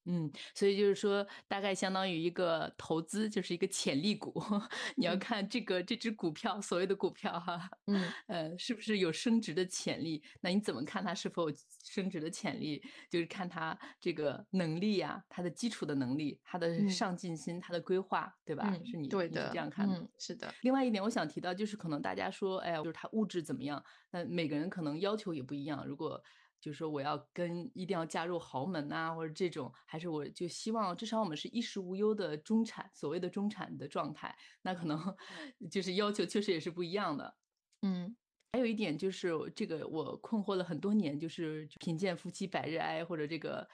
[0.06, 4.34] 嗯，所以就是说，大概相当于一个投资，就是一个潜力股。
[4.98, 10.24] 你要嗯看这个这只股票，所谓的股票哈，嗯 呃，是不是有升值的潜力？
[10.42, 12.82] 那你怎么看它是否有升值的潜力？
[13.10, 18.70] 就是看它这个能力呀、它的基础的能力，它的嗯上进心，它的规划，对吧？
[18.74, 19.96] 嗯，是你对的，这样看的。
[20.00, 23.84] 嗯，是的，另外一点，我想提到就是，可能大家说，哎呀，就是它物质怎么样？
[24.12, 25.86] 那每个人可能要求也不一样。
[25.86, 26.22] 如果
[26.60, 34.98] 就是说我要跟一定要嫁入豪门啊、或者这种，还是我就希望至少我们是衣食无忧的中产，所谓的中产的状态，那可能
[35.72, 37.36] 就是要求确实也是不一样的。
[37.82, 38.16] 嗯
[38.54, 43.70] 还有一点就是这个我困惑了很多年，就是贫贱夫妻百日哀，或者这个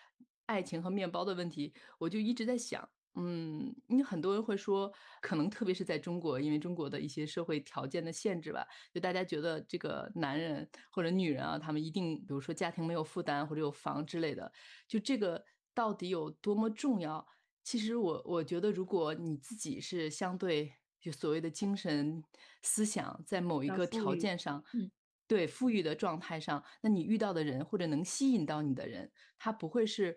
[0.48, 14.52] 爱情和面包的问题，我就一直在想，嗯，因为很多人会说，可能特别是在中国，因为中国的一些社会条件的限制吧，就大家觉得这个男人或者女人啊，他们一定，比如说家庭没有负担或者有房之类的，
[14.88, 17.26] 就这个到底有多么重要？
[17.64, 22.24] 其实我我觉得，如果你自己是相对就所谓的精神
[22.62, 24.92] 思想在某一个条件上，嗯
[25.28, 30.16] 对富裕的状态上，那你遇到的人或者能吸引到你的人，他不会是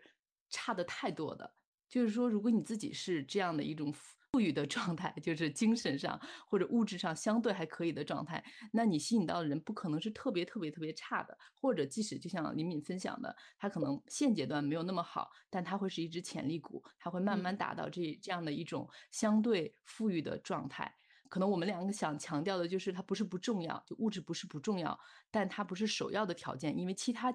[0.51, 1.55] 差的太多的。
[1.88, 20.94] 就是说，如果你自己是这样的一种富富裕的状态，就是精神上或者物质上相对还可以的状态，那你吸引到的人不可能是特别特别特别差的，或者即使就像李敏分享的，他可能现阶段没有那么好，但他会是一只潜力股，他会慢慢达到这这样的一种相对富裕的状态。
[21.31, 24.98] 可能我们两个想强调的就是，它不是不重要，就物质不是不重要，
[25.31, 27.35] 但它不是首要的条件，因为其他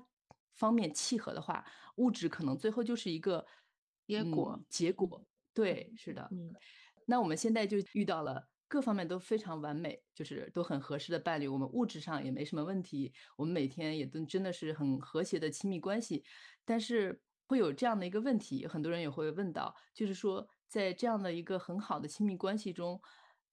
[0.53, 3.45] 方面契合的话，物质可能最后就是一个
[4.21, 5.25] 结果嗯、结果。
[5.53, 6.27] 对，是的。
[6.31, 6.53] 嗯
[7.05, 16.23] 那我们现在就遇到了各方面都非常完美，就是都很合适的伴侣，我们物质上也没什么问题，我们每天也都真的是很和谐的亲密关系，
[16.63, 22.99] 但是会有这样的一个问题，很多人也会问到，就是说在这样的一个很好的亲密关系中。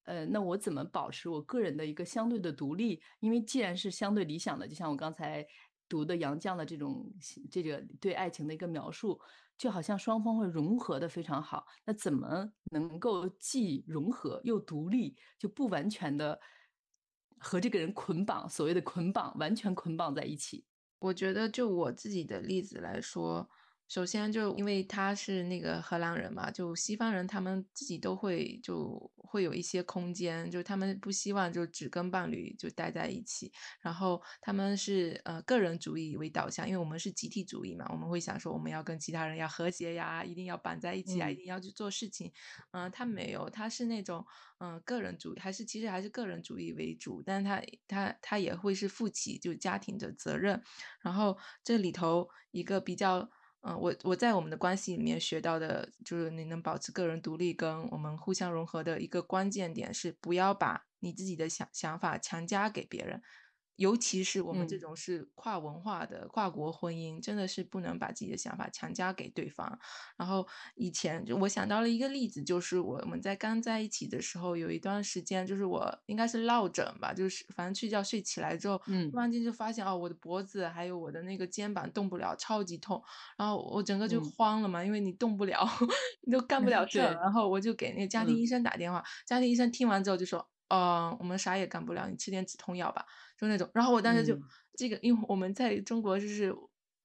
[0.05, 3.03] 呃，那我怎么保持我个人的一个相对的独立？
[3.21, 5.47] 因为既然是相对理想的，就像我刚才
[5.89, 7.13] 读的杨绛的这种
[7.51, 9.21] 这个对爱情的一个描述，
[9.61, 11.67] 就好像双方会融合的非常好。
[11.85, 16.41] 那怎么能够既融合又独立，就不完全的
[17.39, 18.49] 和这个人捆绑？
[18.49, 20.65] 所谓的捆绑，完全捆绑在一起。
[20.99, 23.51] 我觉得就我自己的例子来说，
[23.91, 41.37] 首先就因为他是那个荷兰人嘛，就西方人他们自己都会就会有一些空间，就他们不希望就只跟伴侣就待在一起，然后他们是呃个人主义为导向，因为我们是集体主义嘛，我们会想说我们要跟其他人要和谐呀，一定要绑在一起啊，一嗯。
[41.39, 42.33] 定要去做事情，
[42.71, 44.25] 嗯、他没有，他是那种
[44.61, 50.63] 嗯、呃个人主义，还是其实还是个人主义为主，但是他他他也会是负起就家庭的责任。
[51.01, 53.29] 然后这里头一个比较，
[53.63, 63.23] 嗯、我我在我们的关系里面学到的，就是你能保持个人独立跟我们互相融合的一个关键点是，不要把你自己的想想法强加给别人。
[63.77, 64.81] 尤其是我们这嗯。
[64.81, 69.79] 种是跨文化的跨国婚姻，真的是不能把自己的想法强加给对方。
[70.19, 79.13] 然后以前就我想到了一个例子，就是我们在刚在一起的时候，有一段时间，就是我应该是落枕吧，就是反正睡觉睡起来之后，嗯。
[79.13, 83.03] 突然间就发现哦，我的脖子还有我的那个肩膀动不了，超级痛，
[83.39, 84.33] 然后我整个就嗯。
[84.37, 85.67] 慌了嘛，因为你动不了，
[86.27, 88.41] 你都干不了 事儿，然后我就给那个家庭嗯。
[88.41, 93.05] 医生打电话，家庭医生听完之后就说，嗯、我们啥也干不了，你吃点止痛药吧，
[93.37, 94.43] 就那种，然后我当时就、嗯
[94.75, 96.55] 这个，因为我们在中国就是。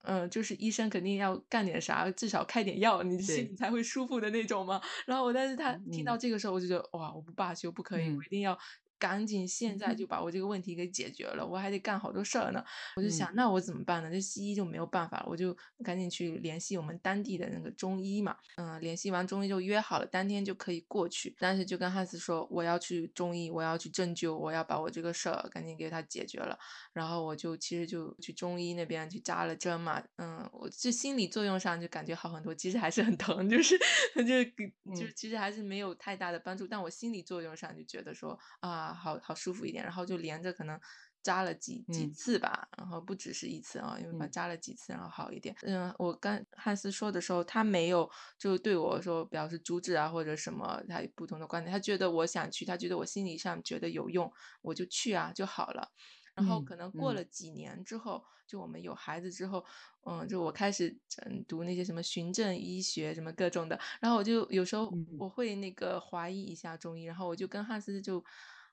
[0.08, 4.80] 嗯，就是医生肯定要干点啥，至少开点药，你心里才会舒服的那种嘛。
[5.04, 8.56] 然后我，但是他听到嗯这个时候，我就觉得哇，我不罢休，不可以，我嗯一定要
[8.98, 12.64] 赶紧现在就把我这个问题给解决了，我还得干好多事儿呢。
[12.96, 14.10] 我就想，嗯那我怎么办呢？
[14.10, 18.36] 这西医就没有办法了，我就赶紧去联系我们当地的那个中医嘛。
[18.56, 21.34] 嗯，联系完中医就约好了，当天就可以过去。
[21.38, 26.58] 当时就跟汉斯说，我要去中医，我要去针灸，我要把我这个事儿赶紧给他解决了。
[26.92, 33.78] 然后我就其实就去中医那边去扎了针嘛，嗯，我这心理作用上就感觉好很多，其实还是很疼，就是
[34.16, 34.44] 就
[34.94, 40.78] 就其实还是没有太大的帮助，但我心理作用上就觉得说啊，好好舒服一点，然后就连着可能
[41.22, 45.54] 扎了几几嗯次吧，然后不只是一次啊，因为把嗯扎了几次，然后好一点。
[45.62, 55.90] 嗯，我跟汉斯说的时候，他没有就对我说表示阻止啊或者什么，他有不同的观点，他觉得我想去，他觉得我心理上觉得有用，我就去啊就好了。
[56.34, 59.64] 然后嗯可能过嗯了几年之后，就我们有孩子之后，
[60.04, 60.94] 嗯，就我开始
[61.24, 68.22] 嗯读那些什么循证医学什么各种的，然后我就有时候嗯我会那个怀疑一下中医，然后我就跟汉斯就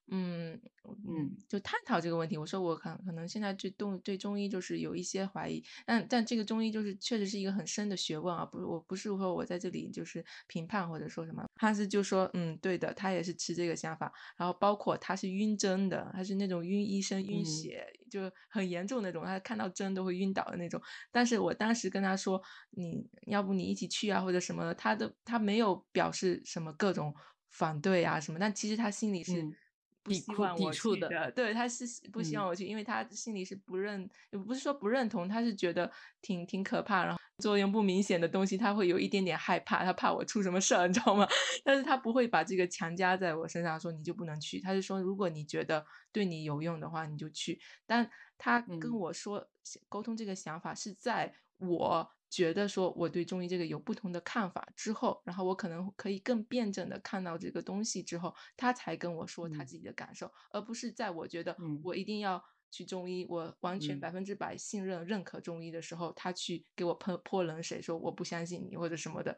[0.08, 2.38] 嗯嗯嗯就探讨这个问题。
[2.38, 11.46] 我说我可可能现在对动对中医就是有一些怀疑，但但这个中医就是确实是一个很深的学问啊，不是我不是说我在这里就是评判或者说什么。
[11.56, 20.82] 汉斯就说嗯对的，他也是持这个想法，然后包括他是晕针的，他是那种晕医生晕嗯血，就很严重那种，他看到针都会晕倒的那种。
[21.12, 27.13] 但是我当时跟他说，你要不你一起去啊，或者什么的，他的他没有表示什么各种
[27.50, 29.56] 反对啊什么，但其实他心里是嗯
[30.04, 35.89] 不希望我去的，对，他是不希望嗯我去，因为他心里是不认，也不是说不认同，他是觉得
[36.22, 41.28] 挺挺可怕，然后作用不明显的东西，他会有一点点害怕，他怕我出什么事儿，你知道吗？
[41.63, 47.60] 但是他不会把这个强加在我身上，说你就不能去，他是说如果你觉得对你有用的话，你就去。
[47.86, 49.48] 但他跟嗯我说
[49.88, 51.34] 沟通这个想法是在
[51.67, 59.65] 我觉得说我对中医这个有不同的看法之后，然后我可能可以更辩证的看到这个东西之后，他才跟我说他嗯。
[59.65, 61.84] 自己的感受，而不是在我觉得嗯。
[61.84, 63.99] 我一定要去中医，我完全嗯。
[63.99, 69.38] 百分之百信任认可中医的时候，他去给我泼泼冷水，说我不相信你或者什么的，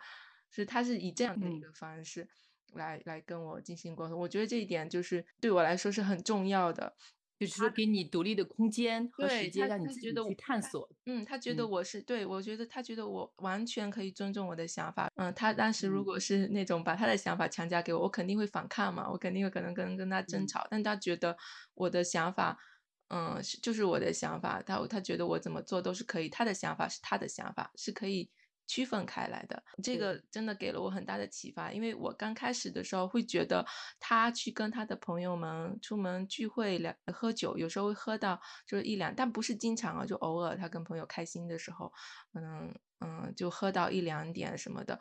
[0.49, 1.65] 是他是以这样的一嗯。
[1.65, 2.27] 个方式
[2.73, 6.95] 来来跟我进行沟通，我觉得这一点就是对我来说是很重要的。
[7.39, 10.89] 就是说给你独立的空间和时对，间，让你自己去探索。
[11.05, 15.09] 嗯，他觉得嗯我是对，我觉得他觉得我完全可以尊重我的想法。
[15.15, 20.67] 嗯，他当时如嗯果是那种把他的想法强加给我，我肯定会反抗嘛，我肯定会可能跟跟他争嗯吵。
[20.69, 21.37] 但他觉得
[21.75, 22.57] 我的想法，
[23.09, 28.29] 嗯，是就是我的想法，他他觉得我怎么做都是可以，他的想法是他的想法，是可以
[28.67, 29.63] 区分开来的。
[29.83, 33.65] 这个真的给了我很大的启发，因为我刚开始的时候会觉得
[33.99, 41.91] 他去跟他的朋友们出门聚会聊喝酒，有时候会喝到就是一两，但不是经常啊，就偶尔他跟朋友开心的时候，
[42.33, 44.99] 嗯嗯，就喝到一两点什么的。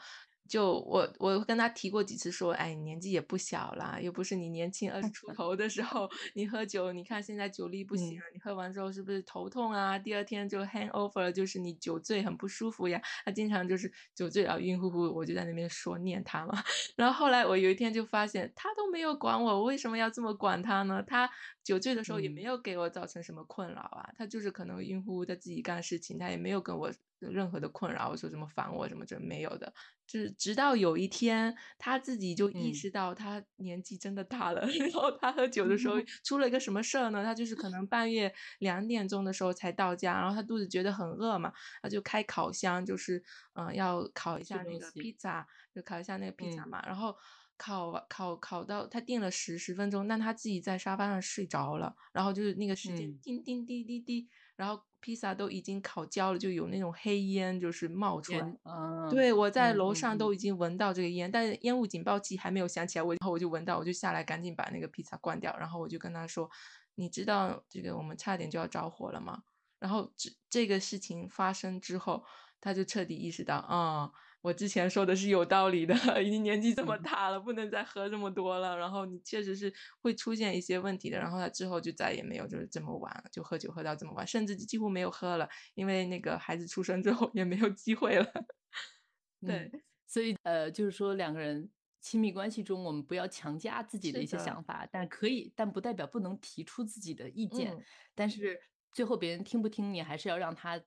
[0.49, 9.99] 就我我跟他提过几次说，哎，你年纪也不小啦，又不是你年轻二十出头的时候， 你喝酒，你看现在酒力不行嗯啊，你喝完之后是不是头痛啊？
[9.99, 13.01] 第二天就 hangover，就是你酒醉很不舒服呀。
[13.25, 16.63] 他经常就是酒醉啊，晕乎乎，我就在那边说念他嘛。
[16.97, 21.03] 然后后来我有一天就发现，他都没有管我，我为什么要这么管他呢？
[21.07, 21.29] 他
[21.63, 26.93] 酒醉的时候也没嗯有给我造成什么困扰啊，他就是可能晕乎乎的自己干事情，他也没有跟我
[27.31, 29.73] 任何的困扰，说什么烦我什么这没有的。
[30.07, 37.25] 就是直到有一天，他自己就意嗯识到他年纪真的大了， 然后他喝酒的时候 出了一个什么事儿呢？
[37.25, 43.23] 他就是可能半夜两点钟的时候才到家，然后他肚子觉得很饿嘛，他就开烤箱，就是
[43.55, 47.17] 嗯、呃要烤一下那个披萨，就烤一下那个披萨嗯嘛，然后。
[47.57, 58.57] 烤烤烤到他定了十十分钟，但他自己在沙发上睡着了，然后就是那个时间嗯叮叮滴滴滴，然后披萨都已经烤焦了，就有那种黑烟就是冒出来，
[59.11, 66.49] 对，我在楼上嗯都已经闻到这个烟，但是烟雾警报器还没有响起来，我然后我就闻到，我就下来赶紧把那个披萨关掉，然后我就跟他说
[66.97, 69.43] ：“你知道这个我们差点就要着火了吗？”
[69.79, 72.25] 然后这这个事情发生之后，
[72.59, 74.11] 他就彻底意识到，啊、
[74.45, 78.77] 我之前说的是有道理的， 已经年纪这么嗯大了，不能再喝这么多了。
[78.77, 81.19] 然后你确实是会出现一些问题的。
[81.19, 88.27] 然后他之后就再也没有就是这么晚就喝酒喝到这么晚，甚至几乎没有喝了，因为那个孩子出生之后 也没有机会了。
[89.47, 91.71] 对嗯，所以呃，就是说两个人
[92.03, 97.75] 亲密关系中，我们不要强加自己的一些想法，但可以，但不代表不能提出自己的意见。
[97.79, 98.61] 嗯但是
[98.93, 100.81] 最后别人听不听你，还是要让他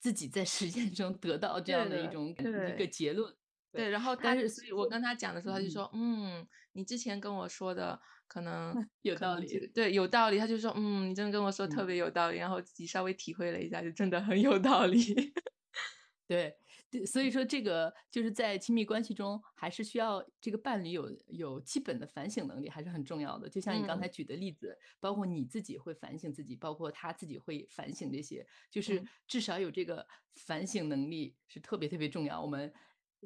[0.00, 3.34] 自己在实践中得到这样的一种一个结论。
[3.72, 14.98] 对，然后他但是所以我跟他讲的时候，他就嗯说：“嗯，你之前跟我说的可能 有道理对，有道理。”他就说：“嗯，你真的跟我说特嗯别有道理。”然后自己稍微体会了一下，就真的很有道理。
[16.28, 16.56] 对，
[16.94, 23.48] 对，所以说这个就是在亲密关系中，还是需要这个伴侣有有基本的反省能力，还是很重要的。
[23.48, 32.40] 就像你刚才嗯举的例子，包括你自己会反省自己，包括他自己会反省这些，就是嗯至少有这个反省能力是特别特别重要。
[32.40, 32.72] 我们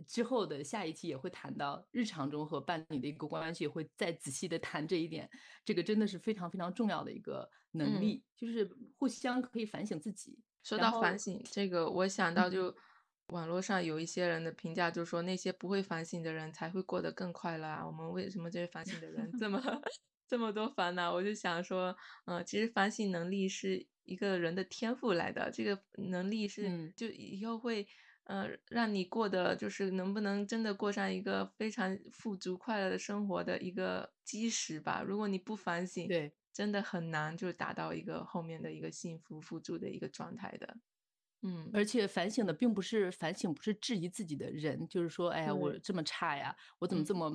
[0.07, 5.29] 之后的下一期也会谈到日常中和伴侣的一个关系，会再仔细的谈这一点。
[5.63, 8.67] 这个真的是非常非常重要的一个能嗯力，就是
[8.97, 10.39] 互相可以反省自己。
[10.63, 12.75] 说到反省，这个我想到就
[13.29, 17.87] 网络上有一些人的评价，就说那些不会反省的人才会过得更快乐啊。
[17.87, 19.61] 我们为什么这些反省的人这么
[20.27, 21.95] 这么多烦恼，我就想说，
[22.27, 26.93] 嗯，其实反省能力是一个人的天赋来的，这个能力是嗯。
[26.97, 27.87] 就以后会，
[28.25, 35.03] 呃，让你过得就是能不能真的过上一个非常富足快乐的生活的一个基石吧。
[35.07, 36.33] 如果你不反省，对。
[36.53, 40.79] 真的很难就达到一个后面的一个幸福富足的一个状态的。
[41.43, 41.73] 嗯。
[41.73, 45.79] 而且反省的并不是反省不是质疑自己的人，就是说，哎呀，我。
[45.81, 47.07] 这么差呀，我怎么嗯。
[47.07, 47.31] 这么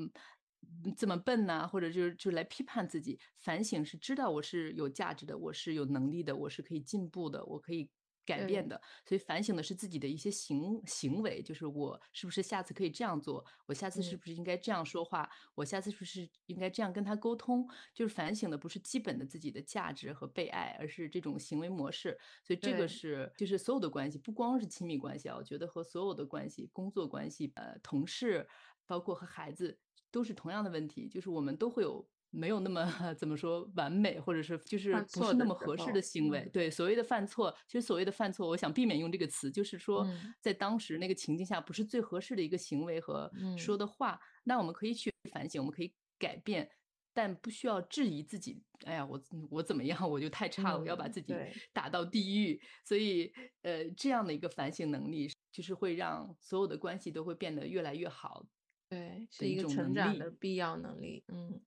[0.98, 3.20] 这么笨呐，或者就是就来批判自己。
[3.38, 7.90] 反省是知道我是有价值的，我是有能力的，我是可以进步的，我可以
[8.26, 8.68] 改变。
[8.68, 8.80] 的。
[9.06, 14.20] 所以反省的是自己的一些行行为，就是我是不是下次可以这样做，我下次是嗯。
[14.20, 17.68] 不是应该这样说话，我下次是不是应该这样跟他沟通。
[17.94, 22.18] 就是反省的不是基本的自己的价值和被爱，而是这种行为模式。
[22.44, 22.88] 所以这个。
[22.88, 28.48] 是就是所有的关系，不光是亲密关系啊，我觉得和所有的关系，工作关系，呃，同事，
[28.86, 29.80] 包括和孩子，
[30.12, 31.08] 都是同样的问题。
[31.10, 32.84] 就是我们都会有没有那么
[33.18, 36.40] 怎么说完美，或者是就是不是那么合适的，行为。
[36.40, 36.50] 嗯。
[36.52, 40.34] 对，所谓的犯错，其实所谓的犯错，我想避免用这个词，就是说嗯。
[40.42, 43.80] 在当时那个情境下不是最合适的一个行为和说嗯。
[43.80, 46.70] 的话，那我们可以去反省，我们可以改变，
[47.14, 48.64] 但不需要质疑自己。
[48.86, 51.34] 哎呀，我我怎么样，我就太差了，我要把嗯，自己。
[51.72, 52.60] 打到地狱。
[52.84, 53.32] 所以，
[53.62, 58.46] 呃，这样的一个反省能力，就是会让所有的关系都会变得越来越好
[58.90, 60.30] 对，是一个成长的。
[60.32, 61.62] 必要能力，嗯。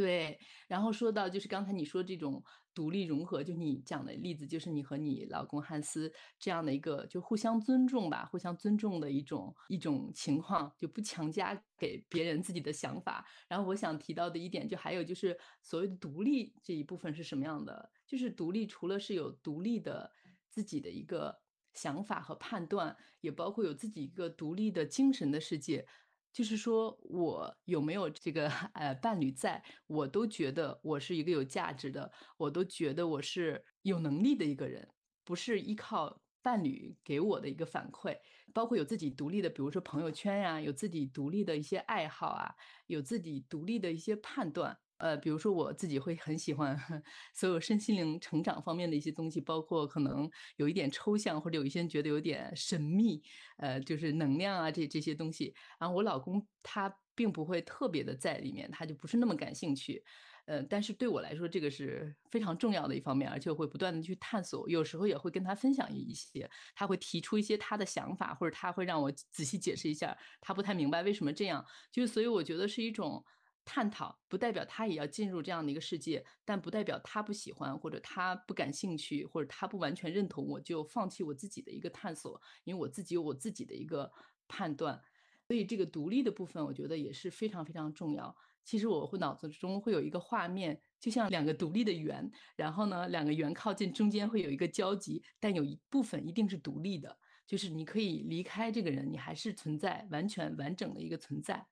[0.00, 2.42] 对，然后说到就是刚才你说这种
[2.74, 13.26] 独立融合，就你讲的例子，就是你和你老公汉斯这样的一个就互相尊重吧，互相尊重的一种一种情况，就不强加给别人自己的想法。
[13.46, 20.10] 然后我想提到的一点，就还有就是所谓的独立这一部分是什么样的，就是独立除了是有独立的
[20.48, 21.42] 自己的一个
[21.74, 25.86] 想法和判断，也包括有自己一个独立的精神的世界。
[26.32, 34.88] 就是说我有没有这个， 呃，伴侣在，我都觉得我是一个有价值的，我都觉得我是有能力的一个人，
[35.24, 38.16] 不是依靠伴侣给我的一个反馈。
[38.52, 42.54] 包括有自己独立的，比如说朋友圈呀，有自己独立的一些爱好啊，
[42.86, 44.78] 有自己独立的一些判断。
[45.00, 46.76] 呃，比如说我自己会很喜欢
[47.34, 53.22] 所有身心灵成长方面的一些东西，包括可能有一点抽象，或者有一些人觉得有点神秘，
[53.58, 55.54] 呃，就是能量啊，这这些东西。
[55.78, 60.04] 然后我老公他并不会特别的在里面，他就不是那么感兴趣。
[60.46, 71.64] 呃，但是对我来说，这个是非常重要的一方面，而且我会不断的去探索，有时候也会跟他分享一些，他会提出一些他的想法，或者他会让我仔细解释一下，他不太明白为什么这样。
[71.92, 73.24] 就是所以我觉得是一种
[73.64, 84.10] 探讨，不代表他也要进入这样的一个世界，但不代表他不喜欢，或者他不感兴趣，或者他不完全认同，我就放弃我自己的一个探索，因为我自己有我自己的一个
[84.48, 85.00] 判断。
[85.46, 88.36] 所以这个独立的部分，我觉得也是非常非常重要。
[88.64, 101.66] 其实我会脑子中会有一个画面，就像两个独立的圆，然后呢，两个圆靠近中间会有一个交集，但有一部分一定是独立的，就是你可以离开这个人，你还是存在，完全完整的一个存在。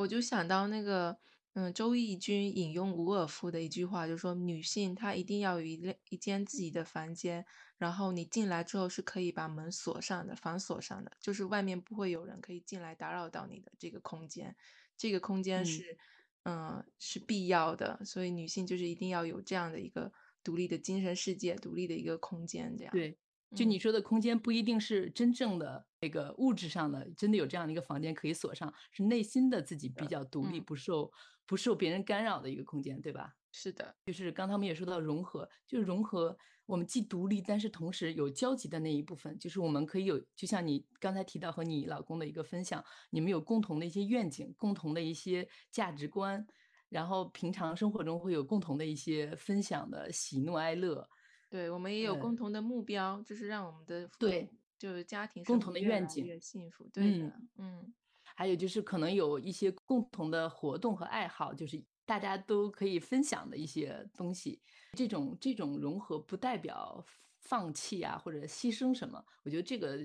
[0.00, 1.18] 我就想到那个，
[1.52, 7.44] 嗯，周轶君引用伍尔夫的一句话，就说女性她一定要有一类一间自己的房间，
[7.76, 14.56] 然后你进来之后是可以把门锁上的，反锁上的，就是外面不会有人可以进来打扰到你的这个空间。
[14.96, 15.64] 这个空间嗯。
[15.64, 15.98] 是
[16.44, 20.10] 呃，是必要的，所以女性就是一定要有这样的一个
[20.42, 22.90] 独立的精神世界，独立的一个空间这样。
[22.94, 23.18] 对，
[23.54, 23.80] 就你嗯。
[23.80, 30.64] 说的空间不一定是真正的那个物质上的，真的有这样的一个房间可以锁上，是内心的自己比，较独立，嗯。
[30.64, 31.10] 不受
[31.46, 33.34] 不受别人干扰的一个空间，对吧？
[33.52, 33.96] 是的。
[34.06, 36.36] 就是刚才我们也说到融合，就是融合
[36.66, 46.46] 我们既独立，但是同时有交集的那一部分，就是我们可以有就像你刚才提到和你老公的一个分享，你们有共同的一些愿景，共同的一些价值观，
[46.88, 51.08] 然后平常生活中会有共同的一些分享的喜怒哀乐。
[51.50, 54.48] 对，我们也有呃共同的目标，就是让我们的对。
[54.78, 56.24] 就是家庭共同的愿景。
[56.24, 57.48] 越幸福，对的，嗯。
[57.58, 57.94] 嗯。
[58.34, 64.62] 还有就是可能有一些共同的活动和爱好，就是大家都可以分享的一些东西。
[64.96, 67.04] 这种这种融合不代表
[67.40, 69.98] 放放弃啊，或者牺牲什么，我觉得这个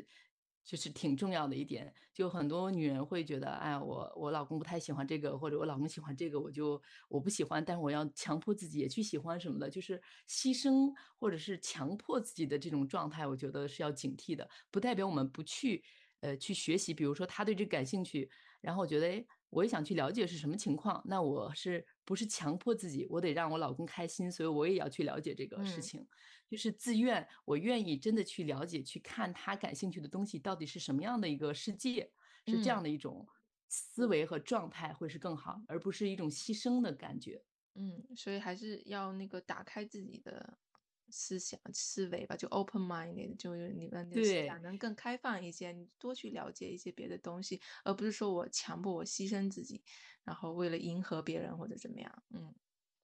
[0.65, 1.93] 就是挺重要的一点。
[2.13, 14.49] 就很多女人会觉得，哎，我我老公不太喜欢这个，或者我老公喜欢这个，我就我不喜欢，但是我要强迫自己也去喜欢什么的，就是牺牲或者是强迫自己的这种状态，我觉得是要警惕的。
[14.71, 15.83] 不代表我们不去，
[16.21, 18.29] 呃，去学习，比如说他对这感兴趣，
[18.61, 19.25] 然后我觉得，哎，
[19.55, 25.89] 我也想去了解是什么情况，那我是不是强迫自己，我得让我老公开心，所以我也要去了解这个事嗯。
[25.89, 26.05] 情。
[26.49, 32.11] 就是自愿，我愿意真的去了解，去看他感兴趣的东西到底是什么样的一个世界，
[32.45, 32.83] 是这样嗯。
[32.83, 33.25] 的一种
[33.69, 37.45] 思维和状态会是更好，而不是一种牺牲的感觉。
[37.77, 40.57] 嗯，所以还是要那个打开自己的
[41.17, 49.81] 思想思维吧，就 open minded，就是你们的思想能更开放一些，你多去了解一些别的东西，而不是说我强迫我牺牲自己，
[50.25, 52.23] 然后为了迎合别人或者怎么样。
[52.31, 52.53] 嗯，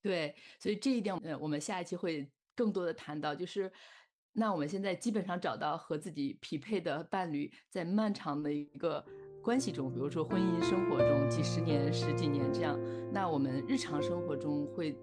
[0.02, 3.72] 对，所以这一点，呃，我们下一期会更多的谈到，就是
[4.34, 9.06] 那我们现在基本上找到和自己匹配的伴侣，在漫长的一个。
[9.44, 12.80] 关系中，比如说婚姻生活中几十年、十几年这样，
[13.12, 14.96] 那我们日常生活中会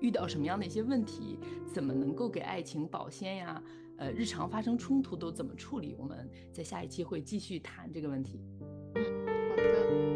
[0.00, 1.38] 遇到什么样的一些问题？
[1.72, 3.62] 怎么能够给爱情保鲜呀？
[3.98, 5.94] 呃，日常发生冲突都怎么处理？
[5.98, 8.40] 我们在下一期会继续谈这个问题。
[8.94, 9.04] 嗯，
[9.50, 10.15] 好的。